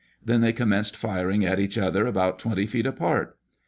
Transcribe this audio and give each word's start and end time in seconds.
Then 0.25 0.41
they 0.41 0.51
com 0.51 0.69
menced 0.71 0.95
firing 0.95 1.45
at 1.45 1.59
each 1.59 1.77
other 1.77 2.07
about 2.07 2.39
twenty 2.39 2.65
feet 2.65 2.87
apart. 2.87 3.37